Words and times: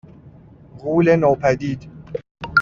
غولِ 0.81 1.15
نوپدید 1.15 1.89